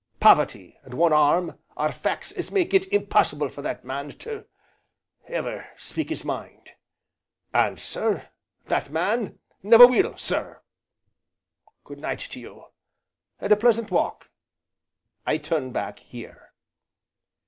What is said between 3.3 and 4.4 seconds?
for that man